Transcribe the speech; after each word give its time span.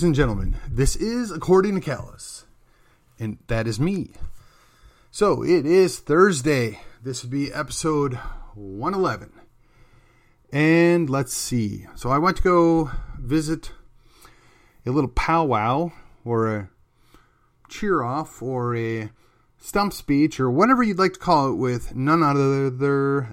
Ladies 0.00 0.06
and 0.06 0.14
gentlemen, 0.14 0.56
this 0.66 0.96
is 0.96 1.30
According 1.30 1.74
to 1.74 1.80
Callus, 1.82 2.46
and 3.18 3.36
that 3.48 3.66
is 3.66 3.78
me. 3.78 4.12
So 5.10 5.42
it 5.42 5.66
is 5.66 5.98
Thursday. 5.98 6.80
This 7.02 7.22
would 7.22 7.30
be 7.30 7.52
episode 7.52 8.14
111. 8.54 9.30
And 10.54 11.10
let's 11.10 11.34
see. 11.34 11.86
So 11.96 12.08
I 12.08 12.16
went 12.16 12.38
to 12.38 12.42
go 12.42 12.90
visit 13.18 13.72
a 14.86 14.90
little 14.90 15.10
powwow 15.10 15.92
or 16.24 16.56
a 16.56 16.70
cheer 17.68 18.02
off 18.02 18.40
or 18.40 18.74
a 18.74 19.10
stump 19.58 19.92
speech 19.92 20.40
or 20.40 20.50
whatever 20.50 20.82
you'd 20.82 20.98
like 20.98 21.12
to 21.12 21.20
call 21.20 21.52
it 21.52 21.56
with 21.56 21.94
none 21.94 22.22
other 22.22 22.70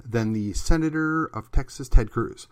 than 0.06 0.34
the 0.34 0.52
Senator 0.52 1.28
of 1.28 1.50
Texas, 1.50 1.88
Ted 1.88 2.12
Cruz. 2.12 2.46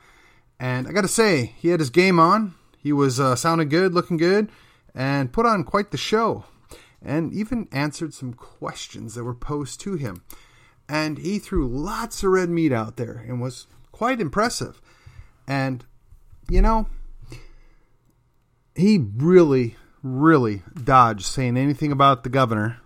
And 0.57 0.87
I 0.87 0.93
got 0.93 1.01
to 1.01 1.09
say, 1.09 1.53
he 1.57 1.67
had 1.67 1.81
his 1.81 1.89
game 1.89 2.17
on. 2.17 2.55
He 2.85 2.93
was 2.93 3.19
uh, 3.19 3.35
sounding 3.35 3.69
good, 3.69 3.95
looking 3.95 4.17
good, 4.17 4.51
and 4.93 5.33
put 5.33 5.47
on 5.47 5.63
quite 5.63 5.89
the 5.89 5.97
show. 5.97 6.45
And 7.01 7.33
even 7.33 7.67
answered 7.71 8.13
some 8.13 8.35
questions 8.35 9.15
that 9.15 9.23
were 9.23 9.33
posed 9.33 9.79
to 9.79 9.95
him. 9.95 10.23
And 10.87 11.17
he 11.17 11.39
threw 11.39 11.67
lots 11.67 12.21
of 12.21 12.29
red 12.29 12.51
meat 12.51 12.71
out 12.71 12.95
there 12.95 13.25
and 13.27 13.41
was 13.41 13.65
quite 13.91 14.21
impressive. 14.21 14.83
And, 15.47 15.83
you 16.47 16.61
know, 16.61 16.85
he 18.75 19.03
really, 19.17 19.77
really 20.03 20.61
dodged 20.83 21.25
saying 21.25 21.57
anything 21.57 21.91
about 21.91 22.21
the 22.21 22.29
governor. 22.29 22.81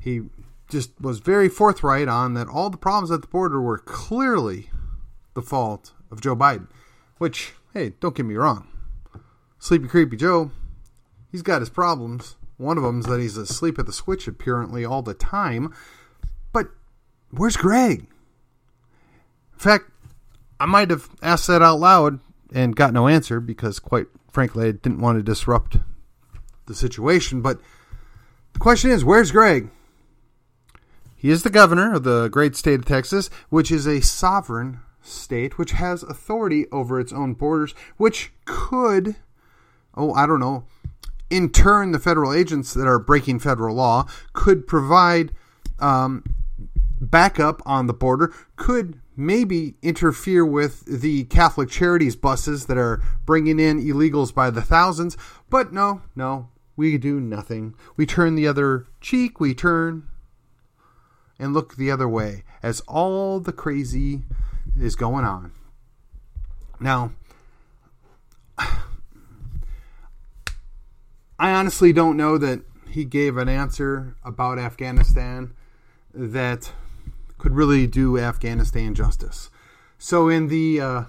He 0.00 0.22
just 0.70 0.98
was 0.98 1.18
very 1.18 1.50
forthright 1.50 2.08
on 2.08 2.32
that 2.32 2.48
all 2.48 2.70
the 2.70 2.78
problems 2.78 3.10
at 3.10 3.20
the 3.20 3.28
border 3.28 3.60
were 3.60 3.76
clearly 3.76 4.70
the 5.34 5.42
fault 5.42 5.92
of 6.10 6.22
Joe 6.22 6.34
Biden. 6.34 6.68
Which, 7.18 7.52
hey, 7.74 7.92
don't 8.00 8.14
get 8.14 8.24
me 8.24 8.36
wrong. 8.36 8.68
Sleepy 9.62 9.86
Creepy 9.86 10.16
Joe, 10.16 10.50
he's 11.30 11.42
got 11.42 11.62
his 11.62 11.70
problems. 11.70 12.34
One 12.56 12.76
of 12.76 12.82
them 12.82 12.98
is 12.98 13.06
that 13.06 13.20
he's 13.20 13.36
asleep 13.36 13.78
at 13.78 13.86
the 13.86 13.92
switch 13.92 14.26
apparently 14.26 14.84
all 14.84 15.02
the 15.02 15.14
time. 15.14 15.72
But 16.52 16.70
where's 17.30 17.56
Greg? 17.56 18.08
In 19.52 19.58
fact, 19.58 19.84
I 20.58 20.66
might 20.66 20.90
have 20.90 21.08
asked 21.22 21.46
that 21.46 21.62
out 21.62 21.78
loud 21.78 22.18
and 22.52 22.74
got 22.74 22.92
no 22.92 23.06
answer 23.06 23.38
because, 23.38 23.78
quite 23.78 24.08
frankly, 24.32 24.66
I 24.66 24.72
didn't 24.72 24.98
want 24.98 25.20
to 25.20 25.22
disrupt 25.22 25.76
the 26.66 26.74
situation. 26.74 27.40
But 27.40 27.60
the 28.54 28.58
question 28.58 28.90
is, 28.90 29.04
where's 29.04 29.30
Greg? 29.30 29.70
He 31.14 31.30
is 31.30 31.44
the 31.44 31.50
governor 31.50 31.94
of 31.94 32.02
the 32.02 32.26
great 32.26 32.56
state 32.56 32.80
of 32.80 32.84
Texas, 32.84 33.30
which 33.48 33.70
is 33.70 33.86
a 33.86 34.00
sovereign 34.00 34.80
state 35.02 35.56
which 35.56 35.70
has 35.70 36.02
authority 36.02 36.66
over 36.72 36.98
its 36.98 37.12
own 37.12 37.34
borders, 37.34 37.76
which 37.96 38.32
could, 38.44 39.14
oh, 39.96 40.12
I 40.14 40.26
don't 40.26 40.40
know, 40.40 40.64
in 41.30 41.50
turn, 41.50 41.92
the 41.92 41.98
federal 41.98 42.32
agents 42.32 42.74
that 42.74 42.86
are 42.86 42.98
breaking 42.98 43.38
federal 43.38 43.74
law 43.74 44.06
could 44.34 44.66
provide 44.66 45.32
um, 45.80 46.24
backup 47.00 47.62
on 47.64 47.86
the 47.86 47.94
border, 47.94 48.32
could 48.56 49.00
maybe 49.16 49.74
interfere 49.82 50.44
with 50.44 50.84
the 50.84 51.24
Catholic 51.24 51.70
Charities 51.70 52.16
buses 52.16 52.66
that 52.66 52.76
are 52.76 53.02
bringing 53.24 53.58
in 53.58 53.82
illegals 53.82 54.34
by 54.34 54.50
the 54.50 54.62
thousands. 54.62 55.16
But 55.48 55.72
no, 55.72 56.02
no, 56.14 56.48
we 56.76 56.98
do 56.98 57.18
nothing. 57.18 57.74
We 57.96 58.06
turn 58.06 58.34
the 58.34 58.46
other 58.46 58.86
cheek, 59.00 59.40
we 59.40 59.54
turn 59.54 60.08
and 61.38 61.54
look 61.54 61.76
the 61.76 61.90
other 61.90 62.08
way 62.08 62.44
as 62.62 62.80
all 62.82 63.40
the 63.40 63.52
crazy 63.52 64.22
is 64.78 64.96
going 64.96 65.24
on. 65.24 65.52
Now, 66.78 67.12
I 71.42 71.54
honestly 71.54 71.92
don't 71.92 72.16
know 72.16 72.38
that 72.38 72.60
he 72.88 73.04
gave 73.04 73.36
an 73.36 73.48
answer 73.48 74.14
about 74.24 74.60
Afghanistan 74.60 75.54
that 76.14 76.70
could 77.36 77.52
really 77.56 77.88
do 77.88 78.16
Afghanistan 78.16 78.94
justice. 78.94 79.50
So, 79.98 80.28
in 80.28 80.46
the 80.46 80.80
uh, 80.80 81.04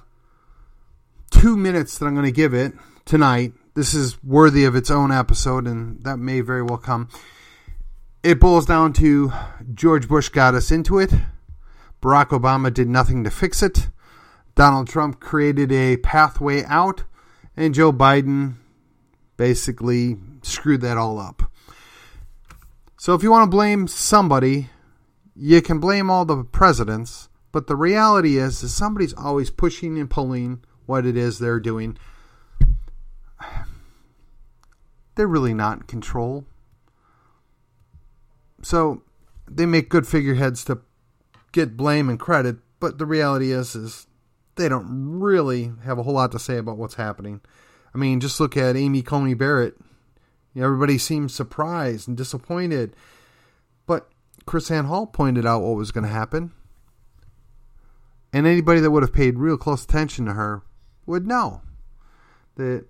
two 1.29 1.55
minutes 1.55 1.99
that 1.99 2.07
I'm 2.07 2.15
going 2.15 2.25
to 2.25 2.31
give 2.31 2.51
it 2.51 2.73
tonight, 3.05 3.53
this 3.75 3.93
is 3.93 4.23
worthy 4.23 4.65
of 4.65 4.75
its 4.75 4.89
own 4.89 5.11
episode, 5.11 5.67
and 5.67 6.03
that 6.03 6.17
may 6.17 6.41
very 6.41 6.63
well 6.63 6.79
come. 6.79 7.09
It 8.23 8.39
boils 8.39 8.65
down 8.65 8.93
to 8.93 9.31
George 9.71 10.07
Bush 10.07 10.29
got 10.29 10.55
us 10.55 10.71
into 10.71 10.97
it. 10.97 11.13
Barack 12.01 12.29
Obama 12.29 12.73
did 12.73 12.89
nothing 12.89 13.23
to 13.23 13.29
fix 13.29 13.61
it. 13.61 13.89
Donald 14.55 14.87
Trump 14.87 15.19
created 15.19 15.71
a 15.71 15.97
pathway 15.97 16.63
out, 16.63 17.03
and 17.55 17.75
Joe 17.75 17.93
Biden 17.93 18.55
basically 19.43 20.15
screwed 20.41 20.79
that 20.79 20.95
all 20.95 21.19
up. 21.19 21.51
So, 22.97 23.13
if 23.13 23.23
you 23.23 23.29
want 23.29 23.43
to 23.43 23.53
blame 23.53 23.89
somebody, 23.89 24.69
you 25.35 25.61
can 25.61 25.81
blame 25.81 26.09
all 26.09 26.23
the 26.23 26.45
presidents, 26.45 27.27
but 27.51 27.67
the 27.67 27.75
reality 27.75 28.37
is, 28.37 28.63
is 28.63 28.73
somebody's 28.73 29.13
always 29.13 29.49
pushing 29.49 29.99
and 29.99 30.09
pulling 30.09 30.63
what 30.85 31.05
it 31.05 31.17
is 31.17 31.39
they're 31.39 31.59
doing. 31.59 31.97
They're 35.15 35.27
really 35.27 35.53
not 35.53 35.79
in 35.79 35.83
control. 35.83 36.45
So 38.61 39.03
they 39.45 39.65
make 39.65 39.89
good 39.89 40.07
figureheads 40.07 40.63
to 40.65 40.79
get 41.51 41.75
blame 41.75 42.07
and 42.09 42.17
credit, 42.17 42.59
but 42.79 42.97
the 42.97 43.05
reality 43.05 43.51
is 43.51 43.75
is 43.75 44.07
they 44.55 44.69
don't 44.69 45.19
really 45.19 45.73
have 45.83 45.99
a 45.99 46.03
whole 46.03 46.13
lot 46.13 46.31
to 46.31 46.39
say 46.39 46.57
about 46.57 46.77
what's 46.77 46.95
happening. 46.95 47.41
I 47.93 47.97
mean, 47.97 48.19
just 48.19 48.39
look 48.39 48.57
at 48.57 48.75
Amy 48.75 49.01
Coney 49.01 49.33
Barrett. 49.33 49.75
Everybody 50.55 50.97
seemed 50.97 51.31
surprised 51.31 52.07
and 52.07 52.17
disappointed. 52.17 52.95
But 53.85 54.09
KrisAnne 54.45 54.85
Hall 54.85 55.07
pointed 55.07 55.45
out 55.45 55.61
what 55.61 55.75
was 55.75 55.91
going 55.91 56.05
to 56.05 56.09
happen. 56.09 56.51
And 58.31 58.47
anybody 58.47 58.79
that 58.79 58.91
would 58.91 59.03
have 59.03 59.13
paid 59.13 59.37
real 59.37 59.57
close 59.57 59.83
attention 59.83 60.25
to 60.25 60.33
her 60.33 60.63
would 61.05 61.27
know 61.27 61.61
that 62.55 62.85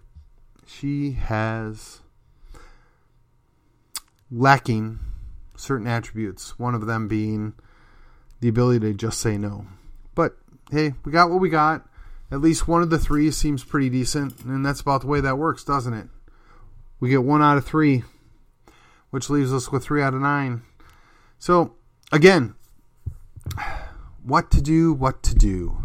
she 0.66 1.12
has 1.14 2.00
lacking 4.32 5.00
certain 5.56 5.88
attributes, 5.88 6.58
one 6.58 6.76
of 6.76 6.86
them 6.86 7.08
being 7.08 7.54
the 8.40 8.48
ability 8.48 8.80
to 8.80 8.94
just 8.94 9.20
say 9.20 9.38
no. 9.38 9.66
But 10.16 10.38
hey, 10.72 10.94
we 11.04 11.12
got 11.12 11.30
what 11.30 11.40
we 11.40 11.50
got. 11.50 11.88
At 12.34 12.42
least 12.42 12.68
one 12.68 12.82
of 12.82 12.90
the 12.90 12.98
three 12.98 13.30
seems 13.30 13.64
pretty 13.64 13.92
decent, 13.92 14.40
and 14.44 14.66
that's 14.66 14.82
about 14.82 15.02
the 15.02 15.08
way 15.08 15.22
that 15.22 15.38
works, 15.38 15.64
doesn't 15.64 15.94
it? 15.94 16.08
We 17.00 17.10
get 17.10 17.24
one 17.24 17.44
out 17.44 17.58
of 17.58 17.66
three, 17.66 18.02
which 19.12 19.30
leaves 19.30 19.54
us 19.54 19.72
with 19.72 19.84
three 19.84 20.02
out 20.02 20.16
of 20.16 20.22
nine. 20.22 20.64
So, 21.38 21.76
again, 22.12 22.56
what 24.24 24.50
to 24.50 24.64
do, 24.64 24.94
what 24.94 25.22
to 25.22 25.36
do. 25.36 25.78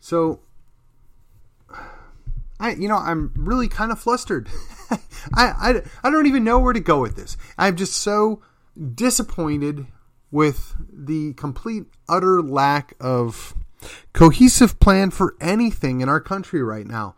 So, 0.00 0.40
I, 2.58 2.72
you 2.72 2.88
know, 2.88 2.96
I'm 2.96 3.32
really 3.36 3.68
kind 3.68 3.92
of 3.92 4.00
flustered. 4.00 4.48
I, 4.90 4.98
I, 5.44 5.82
I 6.02 6.10
don't 6.10 6.26
even 6.26 6.42
know 6.42 6.58
where 6.58 6.72
to 6.72 6.80
go 6.80 7.00
with 7.00 7.14
this. 7.14 7.36
I'm 7.56 7.76
just 7.76 7.92
so 7.92 8.42
disappointed 8.96 9.86
with 10.32 10.74
the 10.92 11.34
complete, 11.34 11.84
utter 12.08 12.42
lack 12.42 12.94
of 12.98 13.54
cohesive 14.12 14.78
plan 14.80 15.10
for 15.10 15.36
anything 15.40 16.00
in 16.00 16.08
our 16.08 16.20
country 16.20 16.62
right 16.62 16.86
now. 16.86 17.14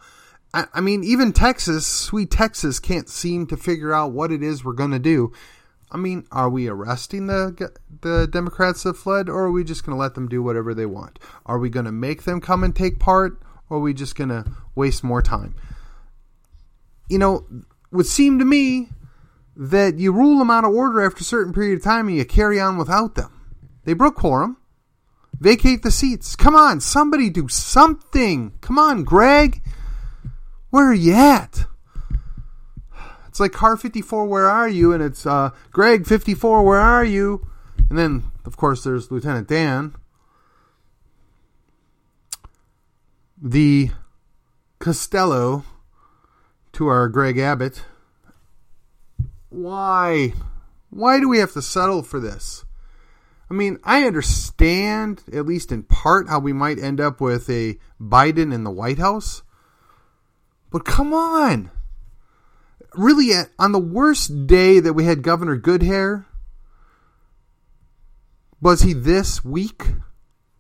I, 0.53 0.67
I 0.75 0.81
mean, 0.81 1.05
even 1.05 1.33
Texas, 1.33 1.87
sweet 1.87 2.31
Texas, 2.31 2.81
can't 2.81 3.09
seem 3.09 3.47
to 3.49 3.57
figure 3.57 3.93
out 3.93 4.13
what 4.13 4.33
it 4.33 4.43
is 4.43 4.65
we're 4.65 4.73
going 4.73 4.93
to 4.93 4.99
do. 4.99 5.33
I 5.91 5.97
mean, 5.97 6.27
are 6.31 6.51
we 6.51 6.69
arresting 6.69 7.27
the 7.27 7.73
the 8.03 8.27
Democrats 8.27 8.83
that 8.83 8.95
fled, 8.95 9.29
or 9.29 9.45
are 9.45 9.51
we 9.51 9.65
just 9.65 9.85
going 9.85 9.97
to 9.97 10.01
let 10.01 10.15
them 10.15 10.29
do 10.29 10.43
whatever 10.43 10.75
they 10.75 10.87
want? 10.87 11.19
Are 11.47 11.59
we 11.59 11.71
going 11.71 11.87
to 11.87 11.93
make 11.93 12.25
them 12.25 12.41
come 12.41 12.63
and 12.63 12.77
take 12.77 12.99
part, 12.99 13.41
or 13.71 13.79
are 13.79 13.81
we 13.81 13.95
just 13.95 14.15
going 14.15 14.29
to 14.29 14.45
waste 14.75 15.03
more 15.03 15.23
time? 15.23 15.55
You 17.09 17.19
know, 17.19 17.47
would 17.91 18.07
seem 18.07 18.39
to 18.39 18.45
me 18.45 18.91
that 19.57 19.99
you 19.99 20.13
rule 20.13 20.39
them 20.39 20.51
out 20.51 20.65
of 20.65 20.73
order 20.73 21.05
after 21.05 21.23
a 21.23 21.25
certain 21.25 21.53
period 21.53 21.79
of 21.79 21.85
time 21.85 22.07
and 22.09 22.17
you 22.17 22.25
carry 22.25 22.61
on 22.61 22.77
without 22.77 23.15
them. 23.17 23.33
They 23.85 23.93
broke 23.93 24.15
quorum. 24.17 24.58
Vacate 25.41 25.83
the 25.83 25.91
seats. 25.91 26.37
Come 26.37 26.57
on, 26.57 26.81
somebody 26.81 27.31
do 27.31 27.49
something. 27.49 28.53
Come 28.61 28.79
on, 28.79 29.05
Greg. 29.05 29.63
Where 30.71 30.87
are 30.87 30.95
you 30.95 31.15
at? 31.15 31.67
It's 33.29 33.41
like 33.41 33.53
car 33.53 33.77
54, 33.77 34.27
where 34.27 34.49
are 34.49 34.69
you? 34.69 34.93
And 34.93 35.03
it's 35.03 35.25
uh, 35.25 35.51
Greg 35.71 36.07
54, 36.07 36.65
where 36.65 36.81
are 36.81 37.05
you? 37.05 37.47
And 37.89 37.99
then, 37.99 38.25
of 38.45 38.57
course, 38.57 38.83
there's 38.85 39.11
Lieutenant 39.11 39.49
Dan. 39.49 39.95
The 43.41 43.91
Costello 44.81 45.65
to 46.73 46.89
our 46.89 47.09
Greg 47.09 47.39
Abbott 47.39 47.85
why? 49.51 50.35
Why 50.91 51.21
do 51.21 51.29
we 51.29 51.39
have 51.39 51.53
to 51.53 51.63
settle 51.63 52.03
for 52.03 52.21
this? 52.21 52.65
I 53.51 53.55
mean, 53.55 53.79
I 53.83 54.05
understand, 54.05 55.23
at 55.33 55.47
least 55.47 55.73
in 55.73 55.83
part, 55.83 56.29
how 56.29 56.39
we 56.39 56.53
might 56.53 56.79
end 56.79 57.01
up 57.01 57.21
with 57.21 57.49
a 57.49 57.79
Biden 58.01 58.53
in 58.53 58.65
the 58.65 58.71
White 58.71 58.99
House. 58.99 59.43
But 60.71 60.85
come 60.85 61.15
on. 61.15 61.71
really, 62.95 63.33
on 63.59 63.73
the 63.73 63.79
worst 63.79 64.47
day 64.47 64.81
that 64.81 64.93
we 64.93 65.05
had 65.05 65.23
Governor 65.23 65.59
Goodhair, 65.59 66.27
was 68.61 68.83
he 68.83 68.93
this 68.93 69.45
weak? 69.45 69.85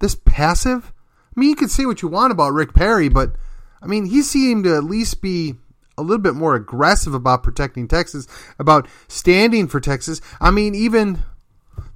This 0.01 0.15
passive? 0.15 0.93
I 1.37 1.41
mean, 1.41 1.51
you 1.51 1.57
can 1.57 1.69
say 1.69 1.87
what 1.87 2.03
you 2.03 2.09
want 2.09 2.33
about 2.33 2.53
Rick 2.53 2.75
Perry, 2.75 3.09
but 3.09 3.37
I 3.83 3.87
mean, 3.87 4.07
he 4.07 4.23
seemed 4.23 4.65
to 4.65 4.77
at 4.77 4.85
least 4.85 5.21
be 5.21 5.55
a 5.97 6.03
little 6.03 6.23
bit 6.23 6.35
more 6.35 6.55
aggressive 6.55 7.13
about 7.15 7.43
protecting 7.43 7.89
Texas, 7.89 8.27
about 8.59 8.89
standing 9.09 9.67
for 9.67 9.81
Texas. 9.81 10.21
I 10.41 10.51
mean, 10.51 10.75
even 10.75 11.23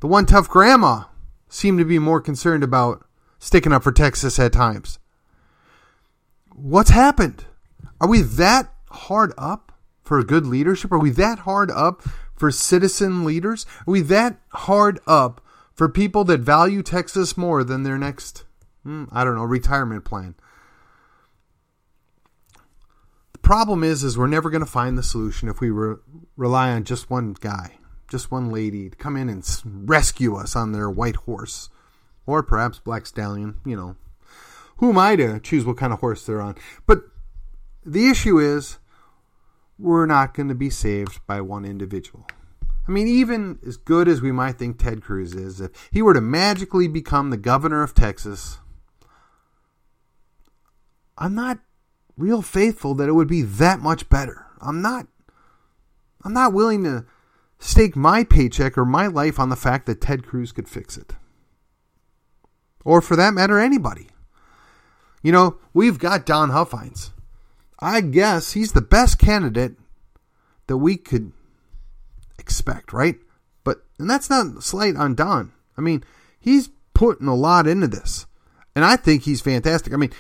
the 0.03 0.09
one 0.09 0.27
tough 0.27 0.49
grandma 0.49 1.05
seemed 1.49 1.79
to 1.79 1.85
be 1.85 2.01
more 2.01 2.21
concerned 2.21 2.65
about 2.65 3.07
sticking 3.39 3.73
up 3.73 3.85
for 3.85 3.93
Texas 3.93 4.37
at 4.37 4.53
times. 4.53 4.99
What's 6.57 6.91
happened? 6.91 7.45
Are 8.01 8.09
we 8.09 8.21
that 8.23 8.75
hard 8.91 9.33
up 9.39 9.71
for 10.03 10.21
good 10.25 10.45
leadership? 10.45 10.91
Are 10.91 10.99
we 10.99 11.11
that 11.11 11.41
hard 11.41 11.71
up 11.71 12.03
for 12.35 12.51
citizen 12.51 13.25
leaders? 13.25 13.65
Are 13.87 13.93
we 13.93 14.01
that 14.01 14.41
hard 14.49 14.99
up 15.07 15.41
for 15.73 15.89
people 15.89 16.25
that 16.25 16.41
value 16.41 16.83
Texas 16.83 17.37
more 17.37 17.63
than 17.63 17.85
their 17.85 17.97
next, 17.97 18.43
hmm, 18.83 19.05
I 19.13 19.23
don't 19.23 19.37
know, 19.37 19.45
retirement 19.45 20.05
plan? 20.05 20.35
The 23.35 23.39
problem 23.39 23.85
is, 23.85 24.03
is 24.03 24.19
we're 24.19 24.27
never 24.27 24.51
going 24.51 24.65
to 24.65 24.67
find 24.67 24.99
the 24.99 25.05
solution 25.05 25.49
if 25.49 25.61
we 25.61 25.71
re- 25.71 25.99
rely 26.37 26.73
on 26.73 26.83
just 26.83 27.09
one 27.09 27.37
guy, 27.39 27.79
just 28.13 28.31
one 28.31 28.51
lady 28.51 28.89
to 28.89 28.97
come 28.97 29.17
in 29.17 29.29
and 29.29 29.45
rescue 29.65 30.37
us 30.37 30.55
on 30.55 30.71
their 30.71 30.89
white 30.89 31.17
horse, 31.17 31.71
or 32.27 32.45
perhaps 32.45 32.79
black 32.79 33.07
stallion. 33.07 33.57
You 33.67 33.75
know, 33.75 33.97
who 34.77 34.91
am 34.91 34.99
I 34.99 35.17
to 35.17 35.41
choose 35.41 35.65
what 35.65 35.79
kind 35.79 35.93
of 35.93 35.99
horse 35.99 36.25
they're 36.25 36.41
on? 36.41 36.55
But 36.87 37.03
the 37.85 38.09
issue 38.09 38.39
is, 38.39 38.79
we're 39.79 40.07
not 40.07 40.35
going 40.35 40.49
to 40.49 40.55
be 40.55 40.71
saved 40.71 41.21
by 41.27 41.41
one 41.41 41.65
individual. 41.65 42.29
I 42.87 42.91
mean, 42.93 43.09
even 43.09 43.59
as 43.67 43.77
good 43.77 44.07
as 44.07 44.21
we 44.21 44.31
might 44.31 44.59
think 44.59 44.79
Ted 44.79 45.03
Cruz 45.03 45.35
is, 45.35 45.61
if 45.61 45.71
he 45.91 46.03
were 46.03 46.15
to 46.15 46.21
magically 46.21 46.87
become 46.87 47.31
the 47.31 47.37
governor 47.37 47.83
of 47.83 47.95
Texas, 47.95 48.59
I'm 51.17 51.35
not 51.35 51.59
real 52.17 52.43
faithful 52.43 52.95
that 52.95 53.09
it 53.09 53.13
would 53.13 53.29
be 53.29 53.43
that 53.43 53.81
much 53.81 54.09
better. 54.09 54.47
I'm 54.61 54.83
not 54.83 55.07
I'm 56.25 56.33
not 56.33 56.53
willing 56.53 56.85
to 56.85 57.05
stake 57.63 57.95
my 57.95 58.25
paycheck 58.25 58.77
or 58.77 58.85
my 58.85 59.07
life 59.07 59.39
on 59.39 59.49
the 59.49 59.57
fact 59.57 59.87
that 59.87 60.01
Ted 60.01 60.27
Cruz 60.27 60.53
could 60.53 60.69
fix 60.69 60.97
it. 60.97 61.15
Or 62.85 63.01
for 63.01 63.15
that 63.17 63.35
matter 63.35 63.59
anybody. 63.59 64.09
You 65.23 65.31
know, 65.31 65.59
we've 65.73 65.99
got 65.99 66.27
Don 66.27 66.51
Huffines. 66.51 67.13
I 67.79 68.01
guess 68.01 68.53
he's 68.53 68.73
the 68.73 68.81
best 68.81 69.19
candidate 69.19 69.77
that 70.67 70.77
we 70.77 70.97
could 70.97 71.33
expect, 72.39 72.93
right? 72.93 73.17
But 73.63 73.85
and 73.99 74.11
that's 74.11 74.29
not 74.29 74.63
slight 74.65 74.97
on 74.97 75.15
Don. 75.15 75.53
I 75.79 75.81
mean, 75.81 76.03
he's 76.41 76.71
putting 76.95 77.29
a 77.29 77.35
lot 77.35 77.69
into 77.69 77.87
this. 77.87 78.27
And 78.75 78.85
I 78.85 78.97
think 78.97 79.23
he's 79.23 79.41
fantastic. 79.41 79.93
I 79.93 79.97
mean, 79.97 80.13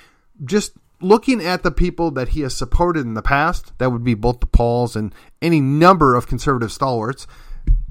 just 0.44 0.72
looking 1.02 1.42
at 1.42 1.62
the 1.62 1.70
people 1.70 2.10
that 2.12 2.30
he 2.30 2.40
has 2.42 2.54
supported 2.54 3.00
in 3.00 3.14
the 3.14 3.22
past, 3.22 3.76
that 3.78 3.90
would 3.90 4.04
be 4.04 4.14
both 4.14 4.40
the 4.40 4.46
Pauls 4.46 4.96
and 4.96 5.14
any 5.40 5.60
number 5.60 6.14
of 6.14 6.26
conservative 6.26 6.72
stalwarts, 6.72 7.26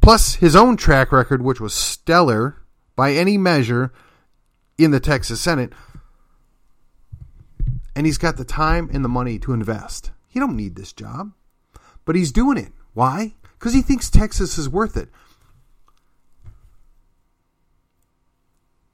plus 0.01 0.35
his 0.35 0.55
own 0.55 0.77
track 0.77 1.11
record, 1.11 1.41
which 1.41 1.61
was 1.61 1.73
stellar 1.73 2.61
by 2.95 3.13
any 3.13 3.37
measure 3.37 3.91
in 4.77 4.91
the 4.91 4.99
Texas 4.99 5.41
Senate. 5.41 5.73
And 7.95 8.05
he's 8.05 8.17
got 8.17 8.37
the 8.37 8.45
time 8.45 8.89
and 8.93 9.03
the 9.03 9.09
money 9.09 9.37
to 9.39 9.53
invest. 9.53 10.11
He 10.27 10.39
don't 10.39 10.55
need 10.55 10.75
this 10.75 10.93
job, 10.93 11.33
but 12.05 12.15
he's 12.15 12.31
doing 12.31 12.57
it. 12.57 12.71
Why? 12.93 13.35
because 13.61 13.75
he 13.75 13.83
thinks 13.83 14.09
Texas 14.09 14.57
is 14.57 14.67
worth 14.67 14.97
it. 14.97 15.09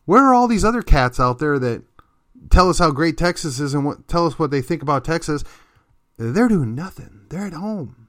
Where 0.04 0.26
are 0.26 0.34
all 0.34 0.50
these 0.50 0.66
other 0.66 0.82
cats 0.82 1.22
out 1.22 1.40
there 1.40 1.58
that 1.58 1.84
tell 2.50 2.70
us 2.70 2.80
how 2.80 2.92
great 2.92 3.18
Texas 3.18 3.60
is 3.60 3.74
and 3.74 3.86
what, 3.86 4.08
tell 4.08 4.26
us 4.26 4.38
what 4.38 4.52
they 4.52 4.62
think 4.62 4.82
about 4.82 5.06
Texas? 5.06 5.44
They're 6.18 6.48
doing 6.48 6.76
nothing. 6.76 7.26
They're 7.30 7.46
at 7.46 7.54
home. 7.54 8.08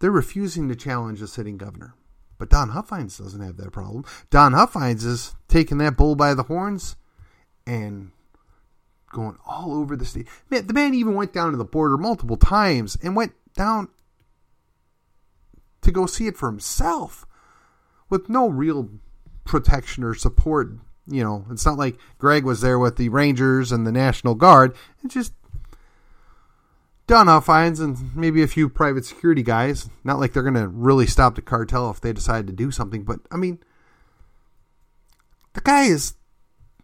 They're 0.00 0.10
refusing 0.10 0.68
to 0.68 0.76
challenge 0.76 1.20
the 1.20 1.28
sitting 1.28 1.56
governor. 1.56 1.94
But 2.38 2.50
Don 2.50 2.70
Huffines 2.70 3.18
doesn't 3.18 3.40
have 3.40 3.56
that 3.56 3.72
problem. 3.72 4.04
Don 4.30 4.52
Huffines 4.52 5.04
is 5.04 5.34
taking 5.48 5.78
that 5.78 5.96
bull 5.96 6.14
by 6.14 6.34
the 6.34 6.44
horns 6.44 6.96
and 7.66 8.12
going 9.10 9.36
all 9.46 9.74
over 9.74 9.96
the 9.96 10.04
state. 10.04 10.28
Man, 10.50 10.66
the 10.66 10.72
man 10.72 10.94
even 10.94 11.14
went 11.14 11.32
down 11.32 11.50
to 11.50 11.56
the 11.56 11.64
border 11.64 11.96
multiple 11.96 12.36
times 12.36 12.96
and 13.02 13.16
went 13.16 13.32
down 13.54 13.88
to 15.82 15.90
go 15.90 16.06
see 16.06 16.26
it 16.26 16.36
for 16.36 16.48
himself 16.48 17.26
with 18.08 18.28
no 18.28 18.48
real 18.48 18.88
protection 19.44 20.04
or 20.04 20.14
support. 20.14 20.72
You 21.08 21.24
know, 21.24 21.46
it's 21.50 21.64
not 21.64 21.78
like 21.78 21.98
Greg 22.18 22.44
was 22.44 22.60
there 22.60 22.78
with 22.78 22.96
the 22.96 23.08
Rangers 23.08 23.72
and 23.72 23.86
the 23.86 23.92
National 23.92 24.34
Guard. 24.34 24.76
It's 25.02 25.14
just 25.14 25.32
Don 27.06 27.26
Huffines 27.26 27.80
and 27.80 28.14
maybe 28.14 28.42
a 28.42 28.48
few 28.48 28.68
private 28.68 29.04
security 29.04 29.42
guys. 29.42 29.88
Not 30.04 30.18
like 30.18 30.32
they're 30.32 30.42
going 30.42 30.54
to 30.54 30.68
really 30.68 31.06
stop 31.06 31.34
the 31.34 31.42
cartel 31.42 31.90
if 31.90 32.00
they 32.00 32.12
decide 32.12 32.46
to 32.46 32.52
do 32.52 32.70
something, 32.70 33.04
but 33.04 33.20
I 33.30 33.36
mean, 33.36 33.58
the 35.54 35.60
guy 35.60 35.84
is 35.84 36.14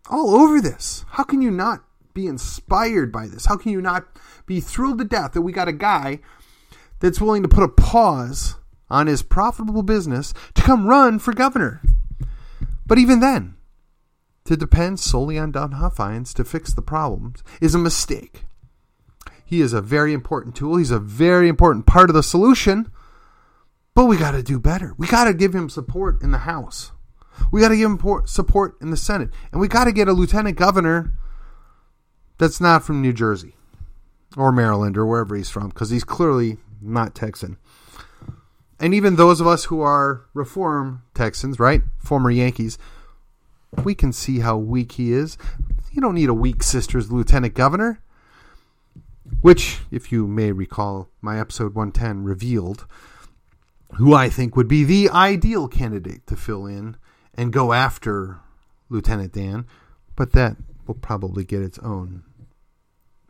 all 0.09 0.35
over 0.35 0.61
this. 0.61 1.05
How 1.11 1.25
can 1.25 1.43
you 1.43 1.51
not 1.51 1.85
be 2.15 2.27
inspired 2.27 3.13
by 3.13 3.27
this? 3.27 3.47
How 3.47 3.57
can 3.57 3.73
you 3.73 3.81
not 3.81 4.07
be 4.47 4.61
thrilled 4.61 4.99
to 4.99 5.05
death 5.05 5.33
that 5.33 5.43
we 5.43 5.53
got 5.53 5.69
a 5.69 5.73
guy 5.73 6.21
that's 7.01 7.21
willing 7.21 7.43
to 7.43 7.49
put 7.49 7.63
a 7.63 7.69
pause 7.69 8.57
on 8.91 9.07
his 9.07 9.23
profitable 9.23 9.83
business 9.83 10.33
to 10.55 10.63
come 10.63 10.87
run 10.87 11.19
for 11.19 11.33
governor. 11.33 11.83
But 12.87 12.99
even 12.99 13.21
then, 13.21 13.57
to 14.45 14.57
depend 14.57 15.01
solely 15.01 15.39
on 15.39 15.53
Don 15.53 15.73
Huffines 15.73 16.35
to 16.35 16.45
fix 16.45 16.73
the 16.73 16.83
problems 16.83 17.43
is 17.61 17.75
a 17.75 17.79
mistake. 17.79 18.45
He 19.45 19.61
is 19.61 19.73
a 19.73 19.81
very 19.81 20.13
important 20.13 20.55
tool. 20.55 20.77
He's 20.77 20.91
a 20.91 20.99
very 20.99 21.49
important 21.49 21.87
part 21.87 22.11
of 22.11 22.15
the 22.15 22.23
solution. 22.23 22.91
But 23.95 24.07
we 24.07 24.17
got 24.17 24.33
to 24.33 24.43
do 24.43 24.59
better. 24.59 24.95
We 24.99 25.07
got 25.07 25.25
to 25.25 25.35
give 25.35 25.55
him 25.55 25.69
support 25.69 26.21
in 26.23 26.33
the 26.33 26.39
House. 26.39 26.93
We 27.53 27.61
got 27.61 27.69
to 27.69 27.77
give 27.77 27.91
him 27.91 28.23
support 28.27 28.77
in 28.81 28.91
the 28.91 28.97
Senate. 28.97 29.31
And 29.53 29.61
we 29.61 29.69
got 29.69 29.85
to 29.85 29.93
get 29.93 30.09
a 30.09 30.13
lieutenant 30.13 30.57
governor 30.57 31.13
that's 32.39 32.61
not 32.61 32.85
from 32.85 33.01
New 33.01 33.13
Jersey 33.13 33.55
or 34.37 34.51
Maryland 34.51 34.97
or 34.97 35.07
wherever 35.07 35.37
he's 35.37 35.51
from 35.51 35.69
because 35.69 35.91
he's 35.91 36.05
clearly 36.05 36.59
not 36.81 37.15
Texan 37.15 37.57
and 38.81 38.95
even 38.95 39.17
those 39.17 39.41
of 39.41 39.47
us 39.47 39.65
who 39.65 39.81
are 39.81 40.27
reform 40.35 41.03
Texans, 41.15 41.59
right? 41.59 41.83
Former 41.99 42.31
Yankees, 42.31 42.79
we 43.83 43.95
can 43.95 44.13
see 44.13 44.41
how 44.41 44.57
weak 44.57 44.93
he 44.93 45.13
is. 45.13 45.39
You 45.91 46.01
don't 46.01 46.15
need 46.15 46.29
a 46.29 46.35
weak 46.35 46.63
sister's 46.63 47.11
lieutenant 47.11 47.55
governor. 47.55 48.01
Which, 49.41 49.81
if 49.91 50.13
you 50.13 50.27
may 50.27 50.53
recall, 50.53 51.09
my 51.23 51.41
episode 51.41 51.75
110 51.75 52.25
revealed 52.25 52.87
who 53.95 54.13
I 54.13 54.29
think 54.29 54.57
would 54.57 54.69
be 54.69 54.85
the 54.85 55.09
ideal 55.11 55.69
candidate 55.69 56.27
to 56.27 56.37
fill 56.37 56.67
in 56.67 56.97
and 57.35 57.53
go 57.53 57.73
after 57.73 58.41
Lieutenant 58.89 59.33
Dan. 59.33 59.67
But 60.17 60.33
that 60.33 60.57
will 60.87 60.95
probably 60.95 61.45
get 61.45 61.63
its 61.63 61.79
own 61.79 62.23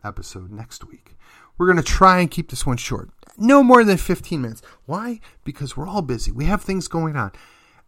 episode 0.03 0.51
next 0.51 0.85
week. 0.85 1.17
We're 1.57 1.67
going 1.67 1.77
to 1.77 1.83
try 1.83 2.19
and 2.19 2.29
keep 2.29 2.49
this 2.49 2.65
one 2.65 2.77
short 2.77 3.09
no 3.37 3.63
more 3.63 3.83
than 3.83 3.97
15 3.97 4.41
minutes. 4.41 4.61
Why? 4.85 5.19
Because 5.43 5.75
we're 5.75 5.87
all 5.87 6.01
busy. 6.01 6.31
We 6.31 6.45
have 6.45 6.61
things 6.61 6.87
going 6.87 7.15
on. 7.15 7.31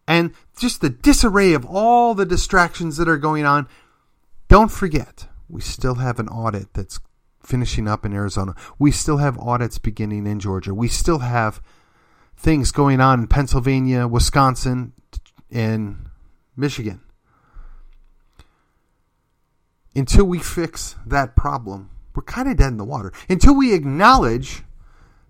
And 0.07 0.33
just 0.57 0.81
the 0.81 0.89
disarray 0.89 1.53
of 1.53 1.65
all 1.65 2.15
the 2.15 2.25
distractions 2.25 2.97
that 2.97 3.09
are 3.09 3.17
going 3.17 3.45
on. 3.45 3.67
Don't 4.47 4.71
forget, 4.71 5.27
we 5.49 5.61
still 5.61 5.95
have 5.95 6.19
an 6.19 6.29
audit 6.29 6.73
that's 6.73 6.99
finishing 7.43 7.87
up 7.87 8.05
in 8.05 8.13
Arizona. 8.13 8.55
We 8.79 8.91
still 8.91 9.17
have 9.17 9.37
audits 9.37 9.77
beginning 9.77 10.25
in 10.27 10.39
Georgia. 10.39 10.73
We 10.73 10.87
still 10.87 11.19
have 11.19 11.61
things 12.35 12.71
going 12.71 13.01
on 13.01 13.21
in 13.21 13.27
Pennsylvania, 13.27 14.07
Wisconsin, 14.07 14.93
and 15.51 16.09
Michigan. 16.55 17.01
Until 19.95 20.25
we 20.25 20.39
fix 20.39 20.95
that 21.05 21.35
problem, 21.35 21.89
we're 22.15 22.23
kind 22.23 22.49
of 22.49 22.57
dead 22.57 22.67
in 22.67 22.77
the 22.77 22.85
water. 22.85 23.11
Until 23.27 23.55
we 23.55 23.73
acknowledge 23.73 24.63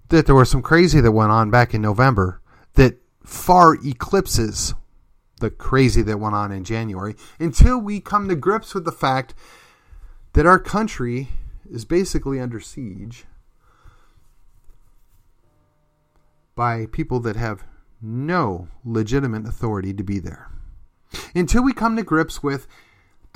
that 0.10 0.26
there 0.26 0.36
was 0.36 0.50
some 0.50 0.62
crazy 0.62 1.00
that 1.00 1.12
went 1.12 1.32
on 1.32 1.50
back 1.50 1.74
in 1.74 1.82
November 1.82 2.42
that 2.74 2.98
far 3.28 3.76
eclipses 3.86 4.74
the 5.42 5.50
crazy 5.50 6.02
that 6.02 6.18
went 6.18 6.34
on 6.34 6.52
in 6.52 6.64
January 6.64 7.14
until 7.40 7.78
we 7.78 8.00
come 8.00 8.30
to 8.30 8.36
grips 8.36 8.74
with 8.74 8.86
the 8.86 8.92
fact 8.92 9.36
that 10.32 10.46
our 10.46 10.58
country 10.58 11.28
is 11.70 11.84
basically 11.84 12.40
under 12.40 12.62
siege 12.62 13.26
by 16.56 16.86
people 16.88 17.20
that 17.20 17.36
have 17.36 17.66
no 18.02 18.70
legitimate 18.86 19.46
authority 19.46 19.94
to 19.94 20.04
be 20.04 20.20
there. 20.20 20.50
Until 21.36 21.64
we 21.64 21.74
come 21.74 21.98
to 21.98 22.04
grips 22.04 22.42
with 22.42 22.66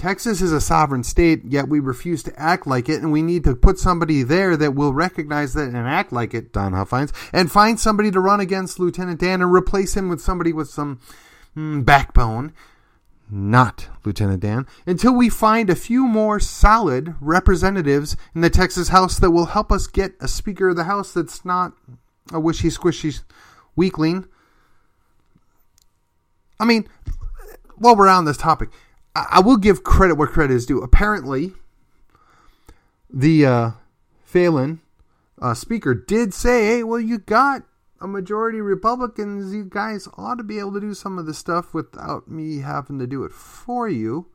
Texas 0.02 0.42
is 0.42 0.52
a 0.52 0.60
sovereign 0.60 1.04
state, 1.04 1.44
yet 1.46 1.70
we 1.70 1.80
refuse 1.80 2.24
to 2.24 2.36
act 2.36 2.66
like 2.66 2.90
it, 2.90 3.04
and 3.04 3.12
we 3.12 3.22
need 3.22 3.44
to 3.44 3.56
put 3.56 3.78
somebody 3.78 4.24
there 4.24 4.58
that 4.58 4.74
will 4.74 4.96
recognize 4.96 5.54
that 5.54 5.68
and 5.68 5.78
act 5.78 6.12
like 6.12 6.34
it, 6.34 6.52
Don 6.52 6.74
Huffines, 6.74 7.14
and 7.32 7.52
find 7.52 7.80
somebody 7.80 8.10
to 8.10 8.20
run 8.20 8.40
against 8.40 8.80
Lieutenant 8.80 9.20
Dan 9.20 9.44
and 9.44 9.54
replace 9.54 9.96
him 9.96 10.10
with 10.10 10.20
somebody 10.20 10.54
with 10.54 10.70
some 10.70 11.00
mm, 11.56 11.86
backbone. 11.86 12.52
Not 13.30 13.90
Lieutenant 14.04 14.40
Dan, 14.40 14.66
until 14.88 15.14
we 15.14 15.30
find 15.30 15.70
a 15.70 15.76
few 15.76 16.08
more 16.08 16.40
solid 16.40 17.14
representatives 17.22 18.18
in 18.34 18.42
the 18.42 18.50
Texas 18.50 18.88
House 18.88 19.20
that 19.20 19.30
will 19.30 19.46
help 19.46 19.72
us 19.72 19.86
get 19.86 20.14
a 20.20 20.28
Speaker 20.28 20.70
of 20.70 20.78
the 20.78 20.86
House 20.86 21.14
that's 21.14 21.46
not 21.46 21.74
a 22.34 22.40
wishy 22.40 22.70
squishy 22.70 23.22
weakling. 23.76 24.26
I 26.60 26.66
mean, 26.66 26.90
while 27.76 27.96
we're 27.96 28.08
on 28.08 28.26
this 28.26 28.38
topic, 28.38 28.70
I 29.16 29.42
will 29.42 29.58
give 29.58 29.84
credit 29.84 30.16
where 30.16 30.28
credit 30.28 30.54
is 30.54 30.66
due. 30.66 30.82
Apparently, 30.82 31.54
the 33.10 33.46
uh, 33.46 33.72
Phelan 34.24 34.80
uh, 35.42 35.54
speaker 35.54 35.94
did 35.94 36.34
say, 36.34 36.66
"Hey, 36.68 36.84
well, 36.84 37.00
you 37.00 37.18
got 37.18 37.64
a 38.00 38.08
majority 38.08 38.62
Republicans. 38.62 39.54
You 39.54 39.66
guys 39.66 40.08
ought 40.18 40.36
to 40.36 40.44
be 40.44 40.60
able 40.60 40.74
to 40.74 40.80
do 40.80 40.94
some 40.94 41.18
of 41.18 41.26
this 41.26 41.38
stuff 41.38 41.74
without 41.74 42.30
me 42.30 42.60
having 42.60 43.00
to 43.00 43.08
do 43.08 43.24
it 43.24 43.34
for 43.34 43.90
you." 43.90 44.28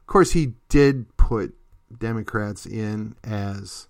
Of 0.00 0.06
course, 0.06 0.32
he 0.32 0.54
did 0.68 1.16
put 1.16 1.54
Democrats 1.96 2.66
in 2.66 3.16
as 3.24 3.88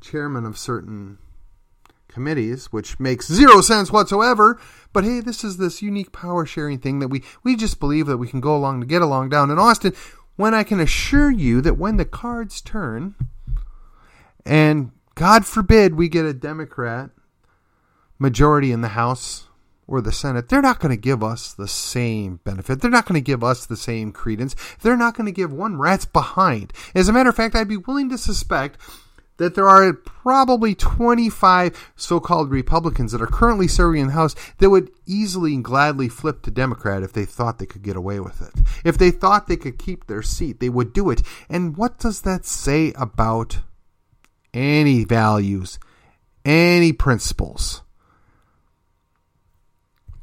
chairman 0.00 0.44
of 0.44 0.56
certain 0.56 1.18
committees, 2.08 2.66
which 2.66 2.98
makes 2.98 3.30
zero 3.32 3.60
sense 3.60 3.92
whatsoever. 3.92 4.60
But 4.92 5.04
hey, 5.04 5.20
this 5.20 5.44
is 5.44 5.58
this 5.58 5.82
unique 5.82 6.12
power 6.12 6.44
sharing 6.44 6.78
thing 6.78 6.98
that 6.98 7.08
we, 7.08 7.22
we 7.44 7.54
just 7.54 7.78
believe 7.78 8.06
that 8.06 8.18
we 8.18 8.28
can 8.28 8.40
go 8.40 8.56
along 8.56 8.80
to 8.80 8.86
get 8.86 9.02
along 9.02 9.28
down 9.28 9.50
in 9.50 9.58
Austin. 9.58 9.94
When 10.36 10.54
I 10.54 10.64
can 10.64 10.80
assure 10.80 11.30
you 11.30 11.60
that 11.60 11.78
when 11.78 11.96
the 11.96 12.04
cards 12.04 12.60
turn, 12.60 13.14
and 14.44 14.92
God 15.14 15.44
forbid 15.44 15.94
we 15.94 16.08
get 16.08 16.24
a 16.24 16.32
Democrat 16.32 17.10
majority 18.18 18.72
in 18.72 18.80
the 18.80 18.88
House 18.88 19.46
or 19.86 20.00
the 20.00 20.12
Senate, 20.12 20.48
they're 20.48 20.62
not 20.62 20.80
going 20.80 20.94
to 20.94 21.00
give 21.00 21.22
us 21.22 21.52
the 21.52 21.68
same 21.68 22.40
benefit. 22.44 22.80
They're 22.80 22.90
not 22.90 23.06
going 23.06 23.20
to 23.20 23.24
give 23.24 23.42
us 23.42 23.66
the 23.66 23.76
same 23.76 24.12
credence. 24.12 24.54
They're 24.80 24.96
not 24.96 25.16
going 25.16 25.26
to 25.26 25.32
give 25.32 25.52
one 25.52 25.76
rat's 25.76 26.04
behind. 26.04 26.72
As 26.94 27.08
a 27.08 27.12
matter 27.12 27.30
of 27.30 27.36
fact, 27.36 27.54
I'd 27.54 27.68
be 27.68 27.76
willing 27.76 28.08
to 28.10 28.18
suspect 28.18 28.78
that 29.38 29.54
there 29.54 29.68
are 29.68 29.92
probably 29.92 30.74
25 30.74 31.92
so 31.96 32.20
called 32.20 32.50
Republicans 32.50 33.12
that 33.12 33.22
are 33.22 33.26
currently 33.26 33.66
serving 33.66 34.02
in 34.02 34.06
the 34.08 34.12
House 34.12 34.34
that 34.58 34.70
would 34.70 34.90
easily 35.06 35.54
and 35.54 35.64
gladly 35.64 36.08
flip 36.08 36.42
to 36.42 36.50
Democrat 36.50 37.02
if 37.02 37.12
they 37.12 37.24
thought 37.24 37.58
they 37.58 37.66
could 37.66 37.82
get 37.82 37.96
away 37.96 38.20
with 38.20 38.42
it. 38.42 38.64
If 38.84 38.98
they 38.98 39.10
thought 39.10 39.46
they 39.46 39.56
could 39.56 39.78
keep 39.78 40.06
their 40.06 40.22
seat, 40.22 40.60
they 40.60 40.68
would 40.68 40.92
do 40.92 41.08
it. 41.10 41.22
And 41.48 41.76
what 41.76 41.98
does 41.98 42.22
that 42.22 42.44
say 42.44 42.92
about 42.96 43.60
any 44.52 45.04
values, 45.04 45.78
any 46.44 46.92
principles? 46.92 47.82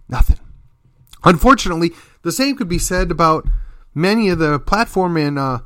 Nothing. 0.07 0.39
Unfortunately, 1.23 1.91
the 2.21 2.31
same 2.31 2.55
could 2.55 2.69
be 2.69 2.77
said 2.77 3.09
about 3.09 3.47
many 3.95 4.29
of 4.29 4.39
the 4.39 4.59
platform 4.59 5.17
and 5.17 5.39
uh, 5.39 5.59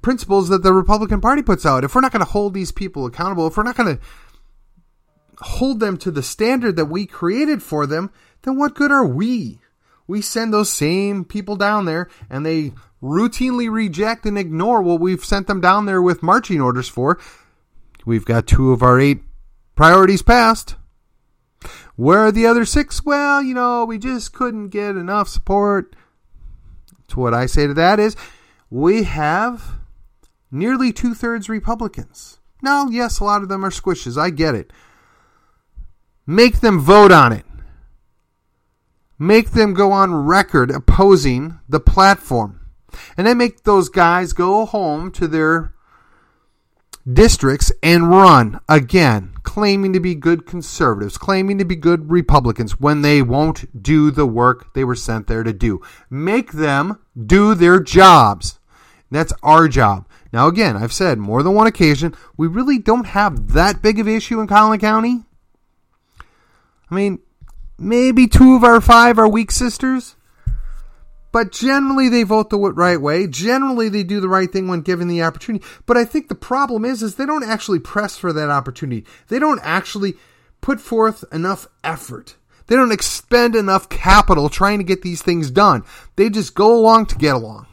principles 0.00 0.48
that 0.48 0.62
the 0.62 0.72
Republican 0.72 1.20
Party 1.20 1.42
puts 1.42 1.66
out. 1.66 1.84
If 1.84 1.94
we're 1.94 2.00
not 2.00 2.12
going 2.12 2.24
to 2.24 2.30
hold 2.30 2.54
these 2.54 2.72
people 2.72 3.06
accountable, 3.06 3.46
if 3.46 3.56
we're 3.56 3.62
not 3.62 3.76
going 3.76 3.96
to 3.96 4.02
hold 5.44 5.80
them 5.80 5.96
to 5.98 6.10
the 6.10 6.22
standard 6.22 6.76
that 6.76 6.86
we 6.86 7.06
created 7.06 7.62
for 7.62 7.86
them, 7.86 8.10
then 8.42 8.56
what 8.56 8.74
good 8.74 8.90
are 8.90 9.06
we? 9.06 9.60
We 10.06 10.20
send 10.20 10.52
those 10.52 10.70
same 10.70 11.24
people 11.24 11.56
down 11.56 11.84
there 11.84 12.08
and 12.28 12.44
they 12.44 12.72
routinely 13.02 13.70
reject 13.70 14.26
and 14.26 14.38
ignore 14.38 14.82
what 14.82 15.00
we've 15.00 15.24
sent 15.24 15.46
them 15.46 15.60
down 15.60 15.86
there 15.86 16.02
with 16.02 16.22
marching 16.22 16.60
orders 16.60 16.88
for. 16.88 17.18
We've 18.04 18.24
got 18.24 18.46
two 18.46 18.72
of 18.72 18.82
our 18.82 18.98
eight 18.98 19.22
priorities 19.74 20.22
passed. 20.22 20.76
Where 21.96 22.18
are 22.18 22.32
the 22.32 22.46
other 22.46 22.64
six? 22.64 23.04
Well, 23.04 23.42
you 23.42 23.54
know, 23.54 23.84
we 23.84 23.98
just 23.98 24.32
couldn't 24.32 24.68
get 24.68 24.96
enough 24.96 25.28
support. 25.28 25.94
To 27.08 27.20
what 27.20 27.34
I 27.34 27.46
say 27.46 27.66
to 27.66 27.74
that 27.74 28.00
is, 28.00 28.16
we 28.70 29.02
have 29.02 29.74
nearly 30.52 30.92
two 30.92 31.14
thirds 31.14 31.48
Republicans. 31.48 32.38
Now, 32.62 32.88
yes, 32.88 33.18
a 33.18 33.24
lot 33.24 33.42
of 33.42 33.48
them 33.48 33.64
are 33.64 33.70
squishes. 33.70 34.16
I 34.16 34.30
get 34.30 34.54
it. 34.54 34.72
Make 36.26 36.60
them 36.60 36.78
vote 36.78 37.10
on 37.10 37.32
it. 37.32 37.44
Make 39.18 39.50
them 39.50 39.74
go 39.74 39.90
on 39.90 40.14
record 40.14 40.70
opposing 40.70 41.58
the 41.68 41.80
platform. 41.80 42.60
And 43.16 43.26
then 43.26 43.38
make 43.38 43.64
those 43.64 43.88
guys 43.88 44.32
go 44.32 44.66
home 44.66 45.10
to 45.12 45.26
their 45.26 45.74
districts 47.10 47.72
and 47.82 48.10
run 48.10 48.60
again, 48.68 49.32
claiming 49.42 49.92
to 49.92 50.00
be 50.00 50.14
good 50.14 50.46
conservatives, 50.46 51.18
claiming 51.18 51.58
to 51.58 51.64
be 51.64 51.74
good 51.74 52.10
Republicans 52.10 52.78
when 52.78 53.02
they 53.02 53.22
won't 53.22 53.82
do 53.82 54.10
the 54.10 54.26
work 54.26 54.72
they 54.74 54.84
were 54.84 54.94
sent 54.94 55.26
there 55.26 55.42
to 55.42 55.52
do. 55.52 55.80
Make 56.10 56.52
them 56.52 56.98
do 57.26 57.54
their 57.54 57.80
jobs. 57.80 58.60
That's 59.10 59.32
our 59.42 59.68
job. 59.68 60.06
Now, 60.32 60.46
again, 60.46 60.76
I've 60.76 60.92
said 60.92 61.18
more 61.18 61.42
than 61.42 61.54
one 61.54 61.66
occasion, 61.66 62.14
we 62.36 62.46
really 62.46 62.78
don't 62.78 63.06
have 63.06 63.52
that 63.52 63.82
big 63.82 63.98
of 63.98 64.08
issue 64.08 64.40
in 64.40 64.46
Collin 64.46 64.80
County. 64.80 65.24
I 66.90 66.94
mean, 66.94 67.20
maybe 67.78 68.26
two 68.26 68.54
of 68.54 68.64
our 68.64 68.80
five 68.80 69.18
are 69.18 69.28
weak 69.28 69.50
sisters, 69.50 70.16
but 71.32 71.52
generally 71.52 72.08
they 72.08 72.22
vote 72.22 72.50
the 72.50 72.58
right 72.58 73.00
way. 73.00 73.26
Generally, 73.26 73.90
they 73.90 74.02
do 74.02 74.20
the 74.20 74.28
right 74.28 74.50
thing 74.50 74.68
when 74.68 74.80
given 74.80 75.08
the 75.08 75.22
opportunity. 75.22 75.64
But 75.86 75.96
I 75.96 76.04
think 76.04 76.28
the 76.28 76.34
problem 76.34 76.84
is, 76.84 77.02
is 77.02 77.14
they 77.14 77.26
don't 77.26 77.44
actually 77.44 77.78
press 77.78 78.16
for 78.16 78.32
that 78.32 78.50
opportunity. 78.50 79.06
They 79.28 79.38
don't 79.38 79.60
actually 79.62 80.14
put 80.60 80.80
forth 80.80 81.24
enough 81.32 81.66
effort. 81.84 82.36
They 82.66 82.76
don't 82.76 82.92
expend 82.92 83.54
enough 83.54 83.88
capital 83.88 84.48
trying 84.48 84.78
to 84.78 84.84
get 84.84 85.02
these 85.02 85.20
things 85.20 85.50
done. 85.50 85.84
They 86.16 86.30
just 86.30 86.54
go 86.54 86.74
along 86.74 87.06
to 87.06 87.16
get 87.16 87.34
along. 87.34 87.66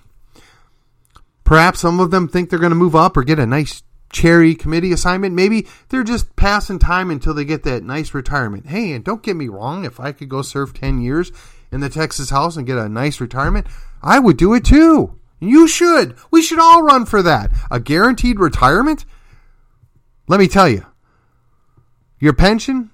Perhaps 1.50 1.80
some 1.80 2.00
of 2.00 2.12
them 2.12 2.28
think 2.28 2.48
they're 2.52 2.60
going 2.60 2.70
to 2.70 2.76
move 2.76 2.96
up 2.96 3.18
or 3.18 3.24
get 3.24 3.40
a 3.40 3.46
nice 3.48 3.82
cherry 4.12 4.54
committee 4.54 4.92
assignment. 4.92 5.34
Maybe 5.34 5.66
they're 5.90 6.04
just 6.04 6.36
passing 6.36 6.78
time 6.78 7.10
until 7.10 7.34
they 7.34 7.44
get 7.44 7.64
that 7.64 7.82
nice 7.82 8.14
retirement. 8.14 8.68
Hey, 8.68 8.92
and 8.92 9.04
don't 9.04 9.24
get 9.24 9.36
me 9.36 9.48
wrong, 9.48 9.84
if 9.84 10.00
I 10.00 10.12
could 10.12 10.30
go 10.30 10.44
serve 10.44 10.76
10 10.76 11.02
years 11.02 11.32
in 11.72 11.80
the 11.80 11.90
Texas 11.90 12.30
House 12.30 12.56
and 12.56 12.68
get 12.68 12.78
a 12.78 12.88
nice 12.88 13.20
retirement, 13.20 13.66
I 14.04 14.20
would 14.20 14.38
do 14.38 14.54
it 14.54 14.64
too. 14.64 15.18
You 15.40 15.68
should. 15.68 16.16
We 16.30 16.44
should 16.44 16.60
all 16.60 16.84
run 16.84 17.08
for 17.08 17.24
that. 17.24 17.50
A 17.72 17.80
guaranteed 17.80 18.40
retirement? 18.40 19.06
Let 20.28 20.40
me 20.40 20.48
tell 20.48 20.70
you, 20.70 20.86
your 22.20 22.34
pension, 22.34 22.92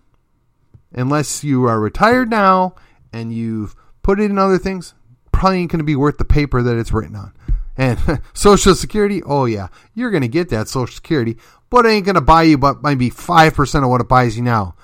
unless 0.93 1.43
you 1.43 1.65
are 1.65 1.81
retired 1.81 2.29
now 2.29 2.75
and 3.12 3.33
you've 3.33 3.75
put 4.01 4.21
it 4.21 4.31
in 4.31 4.38
other 4.39 4.59
things, 4.59 4.93
probably 5.33 5.59
ain't 5.59 5.71
going 5.71 5.79
to 5.79 5.83
be 5.83 5.97
worth 5.97 6.19
the 6.19 6.24
paper 6.24 6.62
that 6.62 6.77
it's 6.77 6.93
written 6.93 7.17
on. 7.17 7.33
And 7.77 8.22
Social 8.34 8.75
Security, 8.75 9.22
oh 9.24 9.46
yeah, 9.46 9.67
you're 9.94 10.12
going 10.12 10.22
to 10.22 10.27
get 10.27 10.50
that 10.50 10.67
Social 10.67 10.94
Security, 10.94 11.38
but 11.70 11.86
it 11.86 11.89
ain't 11.89 12.05
going 12.05 12.15
to 12.15 12.22
buy 12.22 12.44
you 12.44 12.58
but 12.58 12.84
maybe 12.84 13.10
5% 13.10 13.84
of 13.84 13.89
what 13.89 14.01
it 14.01 14.08
buys 14.08 14.38
you 14.38 14.44
now. 14.44 14.75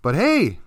But 0.00 0.14
hey, 0.14 0.58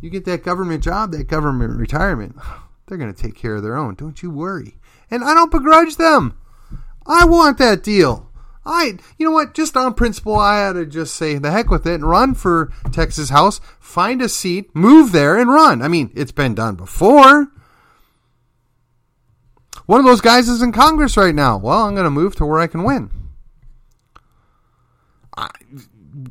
you 0.00 0.10
get 0.10 0.24
that 0.24 0.42
government 0.42 0.82
job, 0.82 1.12
that 1.12 1.28
government 1.28 1.78
retirement, 1.78 2.36
they're 2.86 2.98
going 2.98 3.12
to 3.12 3.22
take 3.22 3.34
care 3.34 3.56
of 3.56 3.62
their 3.62 3.76
own. 3.76 3.94
Don't 3.94 4.22
you 4.22 4.30
worry. 4.30 4.76
And 5.10 5.24
I 5.24 5.34
don't 5.34 5.50
begrudge 5.50 5.96
them. 5.96 6.36
I 7.06 7.24
want 7.24 7.58
that 7.58 7.82
deal. 7.82 8.30
I, 8.64 8.98
you 9.18 9.26
know 9.26 9.32
what? 9.32 9.54
Just 9.54 9.76
on 9.76 9.94
principle, 9.94 10.36
I 10.36 10.66
ought 10.66 10.74
to 10.74 10.86
just 10.86 11.14
say 11.14 11.38
the 11.38 11.50
heck 11.50 11.70
with 11.70 11.86
it 11.86 11.94
and 11.94 12.04
run 12.04 12.34
for 12.34 12.72
Texas 12.92 13.30
House, 13.30 13.60
find 13.80 14.20
a 14.20 14.28
seat, 14.28 14.74
move 14.74 15.12
there, 15.12 15.38
and 15.38 15.50
run. 15.50 15.82
I 15.82 15.88
mean, 15.88 16.10
it's 16.14 16.32
been 16.32 16.54
done 16.54 16.74
before. 16.74 17.50
One 19.90 19.98
of 19.98 20.06
those 20.06 20.20
guys 20.20 20.48
is 20.48 20.62
in 20.62 20.70
Congress 20.70 21.16
right 21.16 21.34
now. 21.34 21.58
Well, 21.58 21.80
I'm 21.80 21.94
going 21.94 22.04
to 22.04 22.10
move 22.10 22.36
to 22.36 22.46
where 22.46 22.60
I 22.60 22.68
can 22.68 22.84
win. 22.84 23.10
I, 25.36 25.50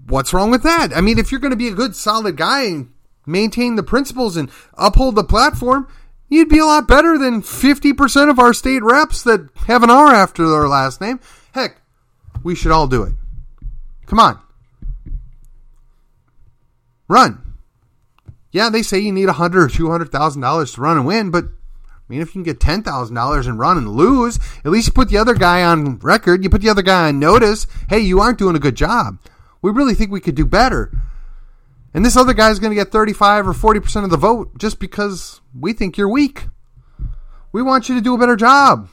what's 0.08 0.34
wrong 0.34 0.50
with 0.50 0.63
that? 0.63 0.96
I 0.96 1.01
mean, 1.01 1.20
if 1.20 1.30
you're 1.30 1.42
going 1.42 1.51
to 1.51 1.58
be 1.58 1.68
a 1.68 1.74
good, 1.74 1.94
solid 1.94 2.38
guy 2.38 2.68
and 2.68 2.94
maintain 3.25 3.75
the 3.75 3.84
principles 3.84 4.38
and 4.38 4.50
uphold 4.75 5.16
the 5.16 5.25
platform, 5.25 5.89
you'd 6.30 6.48
be 6.48 6.60
a 6.60 6.66
lot 6.66 6.88
better 6.88 7.18
than 7.18 7.42
50% 7.42 8.30
of 8.30 8.39
our 8.39 8.54
state 8.54 8.82
reps 8.82 9.24
that 9.24 9.50
have 9.68 9.84
an 9.84 9.89
R 9.89 10.08
after 10.08 10.48
their 10.48 10.70
last 10.70 11.01
name. 11.01 11.20
Heck, 11.51 11.82
we 12.42 12.56
should 12.56 12.72
all 12.72 12.88
do 12.88 13.04
it. 13.04 13.13
Come 14.06 14.20
on. 14.20 14.39
Run. 17.10 17.58
Yeah, 18.54 18.70
they 18.70 18.84
say 18.84 19.00
you 19.00 19.12
need 19.12 19.28
a 19.28 19.34
hundred 19.34 19.63
or 19.63 19.68
two 19.68 19.92
hundred 19.92 20.13
thousand 20.13 20.44
dollars 20.44 20.72
to 20.75 20.82
run 20.82 20.96
and 20.96 21.06
win, 21.06 21.30
but 21.30 21.50
I 22.10 22.13
mean, 22.13 22.22
if 22.22 22.30
you 22.30 22.34
can 22.34 22.44
get 22.44 22.60
ten 22.60 22.82
thousand 22.82 23.16
dollars 23.16 23.46
and 23.46 23.60
run 23.60 23.78
and 23.78 23.89
lose, 23.89 24.39
at 24.66 24.72
least 24.72 24.88
you 24.88 24.94
put 24.94 25.10
the 25.10 25.18
other 25.18 25.36
guy 25.36 25.63
on 25.63 26.00
record. 26.00 26.44
You 26.44 26.50
put 26.50 26.62
the 26.62 26.70
other 26.70 26.82
guy 26.82 27.08
on 27.08 27.20
notice. 27.20 27.68
Hey, 27.88 28.00
you 28.00 28.20
aren't 28.20 28.39
doing 28.39 28.56
a 28.56 28.60
good 28.60 28.75
job. 28.75 29.20
We 29.62 29.70
really 29.70 29.94
think 29.94 30.12
we 30.12 30.20
could 30.20 30.34
do 30.34 30.46
better. 30.46 30.92
And 31.94 32.04
this 32.04 32.18
other 32.18 32.34
guy's 32.34 32.58
going 32.58 32.72
to 32.72 32.75
get 32.75 32.92
thirty-five 32.92 33.48
or 33.48 33.54
forty 33.54 33.80
percent 33.80 34.06
of 34.06 34.10
the 34.10 34.18
vote 34.18 34.58
just 34.58 34.80
because 34.80 35.42
we 35.58 35.72
think 35.72 35.98
you're 35.98 36.10
weak. 36.10 36.48
We 37.51 37.62
want 37.62 37.89
you 37.89 37.96
to 37.96 38.01
do 38.01 38.16
a 38.16 38.18
better 38.18 38.36
job. 38.36 38.89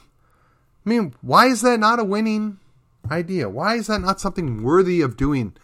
I 0.85 0.89
mean, 0.89 1.15
why 1.21 1.47
is 1.47 1.61
that 1.61 1.79
not 1.79 1.99
a 1.99 2.03
winning 2.03 2.59
idea? 3.09 3.49
Why 3.49 3.75
is 3.75 3.87
that 3.87 4.01
not 4.01 4.21
something 4.21 4.61
worthy 4.61 5.01
of 5.01 5.17
doing? 5.17 5.55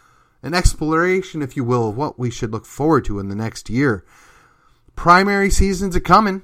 An 0.42 0.54
exploration, 0.54 1.40
if 1.40 1.56
you 1.56 1.64
will, 1.64 1.88
of 1.88 1.96
what 1.96 2.18
we 2.18 2.30
should 2.30 2.52
look 2.52 2.66
forward 2.66 3.04
to 3.06 3.18
in 3.18 3.28
the 3.28 3.34
next 3.34 3.70
year. 3.70 4.04
Primary 4.94 5.50
seasons 5.50 5.96
are 5.96 6.00
coming. 6.00 6.42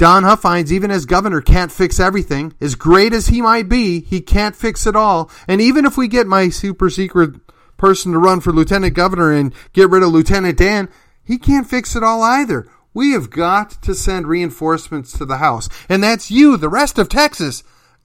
Don 0.00 0.22
Huffines, 0.22 0.72
even 0.72 0.90
as 0.90 1.04
governor, 1.04 1.42
can't 1.42 1.70
fix 1.70 2.00
everything. 2.00 2.54
As 2.58 2.74
great 2.74 3.12
as 3.12 3.26
he 3.26 3.42
might 3.42 3.68
be, 3.68 4.00
he 4.00 4.22
can't 4.22 4.56
fix 4.56 4.86
it 4.86 4.96
all. 4.96 5.30
And 5.46 5.60
even 5.60 5.84
if 5.84 5.98
we 5.98 6.08
get 6.08 6.26
my 6.26 6.48
super 6.48 6.88
secret 6.88 7.34
person 7.76 8.12
to 8.12 8.18
run 8.18 8.40
for 8.40 8.50
lieutenant 8.50 8.94
governor 8.94 9.30
and 9.30 9.52
get 9.74 9.90
rid 9.90 10.02
of 10.02 10.08
Lieutenant 10.08 10.56
Dan, 10.56 10.88
he 11.22 11.36
can't 11.36 11.68
fix 11.68 11.94
it 11.94 12.02
all 12.02 12.22
either. 12.22 12.66
We 12.94 13.12
have 13.12 13.28
got 13.28 13.72
to 13.82 13.94
send 13.94 14.26
reinforcements 14.26 15.12
to 15.18 15.26
the 15.26 15.36
House. 15.36 15.68
And 15.86 16.02
that's 16.02 16.30
you, 16.30 16.56
the 16.56 16.70
rest 16.70 16.98
of 16.98 17.10
Texas. 17.10 17.62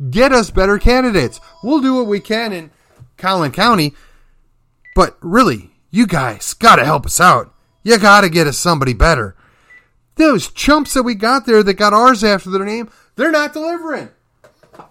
Get 0.10 0.34
us 0.34 0.52
better 0.52 0.78
candidates. 0.78 1.40
We'll 1.64 1.80
do 1.80 1.96
what 1.96 2.08
we 2.08 2.20
can 2.20 2.52
in 2.52 2.72
Collin 3.16 3.54
County. 3.54 3.94
But 4.96 5.18
really, 5.22 5.72
you 5.92 6.08
guys 6.08 6.56
got 6.56 6.75
to 6.75 6.84
help 6.84 7.06
us 7.06 7.22
out. 7.22 7.54
You 7.84 7.98
got 8.00 8.22
to 8.22 8.30
get 8.30 8.48
us 8.48 8.58
somebody 8.58 8.94
better. 8.94 9.38
Those 10.16 10.50
chumps 10.50 10.94
that 10.94 11.04
we 11.04 11.16
got 11.16 11.46
there 11.46 11.64
that 11.64 11.74
got 11.74 11.94
ours 11.94 12.24
after 12.24 12.50
their 12.50 12.66
name, 12.66 12.90
they're 13.16 13.32
not 13.32 13.54
delivering. 13.54 14.10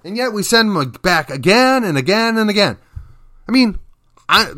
And 0.04 0.16
yet 0.16 0.32
we 0.32 0.42
send 0.42 0.74
them 0.74 0.90
back 1.02 1.30
again 1.30 1.84
and 1.84 1.96
again 1.96 2.38
and 2.38 2.50
again. 2.50 2.78
I 3.48 3.52
mean, 3.52 3.78
I, 4.28 4.52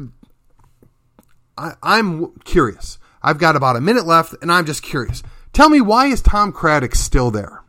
I 1.56 1.74
I'm 1.82 2.32
curious. 2.40 2.98
I've 3.22 3.38
got 3.38 3.56
about 3.56 3.76
a 3.76 3.80
minute 3.80 4.06
left, 4.06 4.34
and 4.40 4.52
I'm 4.52 4.66
just 4.66 4.82
curious. 4.82 5.22
Tell 5.52 5.68
me 5.68 5.80
why 5.80 6.06
is 6.06 6.20
Tom 6.20 6.52
Craddick 6.52 6.94
still 6.94 7.30
there? 7.30 7.62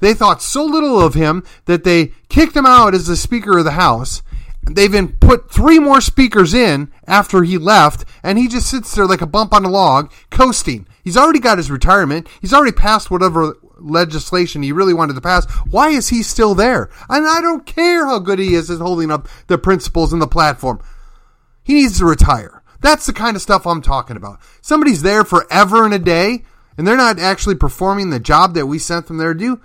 They 0.00 0.14
thought 0.14 0.42
so 0.42 0.64
little 0.64 1.00
of 1.00 1.14
him 1.14 1.44
that 1.64 1.84
they 1.84 2.12
kicked 2.28 2.56
him 2.56 2.66
out 2.66 2.94
as 2.94 3.06
the 3.06 3.16
Speaker 3.16 3.58
of 3.58 3.64
the 3.64 3.72
House. 3.72 4.22
They've 4.68 4.90
been 4.90 5.16
put 5.16 5.50
three 5.50 5.78
more 5.78 6.00
speakers 6.00 6.54
in 6.54 6.92
after 7.06 7.42
he 7.42 7.58
left, 7.58 8.04
and 8.22 8.38
he 8.38 8.46
just 8.46 8.70
sits 8.70 8.94
there 8.94 9.06
like 9.06 9.22
a 9.22 9.26
bump 9.26 9.54
on 9.54 9.64
a 9.64 9.70
log, 9.70 10.12
coasting. 10.30 10.86
He's 11.02 11.16
already 11.16 11.40
got 11.40 11.58
his 11.58 11.70
retirement. 11.70 12.28
He's 12.40 12.52
already 12.52 12.72
passed 12.72 13.10
whatever 13.10 13.56
legislation 13.78 14.62
he 14.62 14.72
really 14.72 14.94
wanted 14.94 15.14
to 15.14 15.20
pass. 15.20 15.50
Why 15.70 15.88
is 15.88 16.10
he 16.10 16.22
still 16.22 16.54
there? 16.54 16.90
And 17.08 17.26
I 17.26 17.40
don't 17.40 17.66
care 17.66 18.06
how 18.06 18.18
good 18.18 18.38
he 18.38 18.54
is 18.54 18.70
at 18.70 18.78
holding 18.78 19.10
up 19.10 19.28
the 19.46 19.58
principles 19.58 20.12
and 20.12 20.20
the 20.20 20.28
platform. 20.28 20.80
He 21.62 21.74
needs 21.74 21.98
to 21.98 22.04
retire. 22.04 22.62
That's 22.80 23.06
the 23.06 23.12
kind 23.12 23.36
of 23.36 23.42
stuff 23.42 23.66
I'm 23.66 23.82
talking 23.82 24.16
about. 24.16 24.40
Somebody's 24.60 25.02
there 25.02 25.24
forever 25.24 25.84
and 25.84 25.94
a 25.94 25.98
day, 25.98 26.44
and 26.76 26.86
they're 26.86 26.96
not 26.96 27.18
actually 27.18 27.54
performing 27.56 28.10
the 28.10 28.20
job 28.20 28.54
that 28.54 28.66
we 28.66 28.78
sent 28.78 29.06
them 29.06 29.18
there 29.18 29.34
to 29.34 29.38
do. 29.38 29.60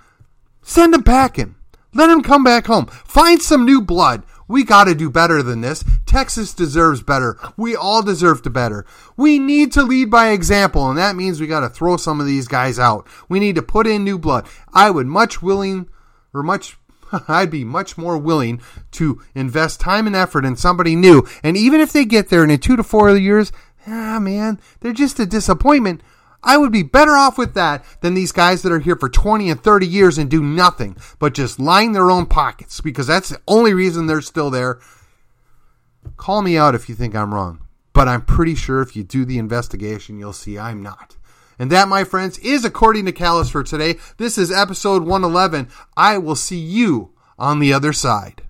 Send 0.62 0.92
them 0.92 1.02
packing. 1.02 1.54
Let 1.94 2.10
him 2.10 2.22
come 2.22 2.44
back 2.44 2.66
home. 2.66 2.86
Find 2.86 3.40
some 3.40 3.64
new 3.64 3.80
blood. 3.80 4.24
We 4.48 4.64
got 4.64 4.84
to 4.84 4.94
do 4.94 5.10
better 5.10 5.42
than 5.42 5.60
this. 5.60 5.84
Texas 6.04 6.54
deserves 6.54 7.02
better. 7.02 7.36
We 7.56 7.74
all 7.74 8.02
deserve 8.02 8.42
to 8.42 8.50
better. 8.50 8.86
We 9.16 9.38
need 9.38 9.72
to 9.72 9.82
lead 9.82 10.10
by 10.10 10.28
example, 10.28 10.88
and 10.88 10.98
that 10.98 11.16
means 11.16 11.40
we 11.40 11.46
got 11.46 11.60
to 11.60 11.68
throw 11.68 11.96
some 11.96 12.20
of 12.20 12.26
these 12.26 12.46
guys 12.48 12.78
out. 12.78 13.06
We 13.28 13.40
need 13.40 13.56
to 13.56 13.62
put 13.62 13.86
in 13.86 14.04
new 14.04 14.18
blood. 14.18 14.46
I 14.72 14.90
would 14.90 15.06
much 15.06 15.42
willing, 15.42 15.88
or 16.32 16.42
much, 16.42 16.78
I'd 17.28 17.50
be 17.50 17.64
much 17.64 17.98
more 17.98 18.16
willing 18.18 18.60
to 18.92 19.20
invest 19.34 19.80
time 19.80 20.06
and 20.06 20.14
effort 20.14 20.44
in 20.44 20.56
somebody 20.56 20.94
new. 20.94 21.26
And 21.42 21.56
even 21.56 21.80
if 21.80 21.92
they 21.92 22.04
get 22.04 22.28
there 22.28 22.44
in 22.44 22.58
two 22.58 22.76
to 22.76 22.84
four 22.84 23.16
years, 23.16 23.50
ah, 23.86 24.18
man, 24.20 24.60
they're 24.80 24.92
just 24.92 25.18
a 25.18 25.26
disappointment. 25.26 26.02
I 26.46 26.56
would 26.56 26.70
be 26.70 26.84
better 26.84 27.10
off 27.10 27.36
with 27.36 27.54
that 27.54 27.84
than 28.00 28.14
these 28.14 28.30
guys 28.30 28.62
that 28.62 28.70
are 28.70 28.78
here 28.78 28.94
for 28.94 29.08
20 29.08 29.50
and 29.50 29.60
30 29.60 29.86
years 29.86 30.16
and 30.16 30.30
do 30.30 30.42
nothing 30.42 30.96
but 31.18 31.34
just 31.34 31.58
line 31.58 31.90
their 31.90 32.08
own 32.10 32.26
pockets 32.26 32.80
because 32.80 33.08
that's 33.08 33.30
the 33.30 33.40
only 33.48 33.74
reason 33.74 34.06
they're 34.06 34.20
still 34.20 34.48
there. 34.48 34.78
Call 36.16 36.42
me 36.42 36.56
out 36.56 36.76
if 36.76 36.88
you 36.88 36.94
think 36.94 37.16
I'm 37.16 37.34
wrong, 37.34 37.66
but 37.92 38.06
I'm 38.06 38.22
pretty 38.22 38.54
sure 38.54 38.80
if 38.80 38.94
you 38.94 39.02
do 39.02 39.24
the 39.24 39.38
investigation, 39.38 40.20
you'll 40.20 40.32
see 40.32 40.56
I'm 40.56 40.82
not. 40.82 41.16
And 41.58 41.72
that, 41.72 41.88
my 41.88 42.04
friends, 42.04 42.38
is 42.38 42.64
according 42.64 43.06
to 43.06 43.12
Callus 43.12 43.50
for 43.50 43.64
today. 43.64 43.96
This 44.18 44.38
is 44.38 44.52
episode 44.52 45.02
111. 45.02 45.68
I 45.96 46.16
will 46.18 46.36
see 46.36 46.58
you 46.58 47.12
on 47.38 47.58
the 47.58 47.72
other 47.72 47.92
side. 47.92 48.42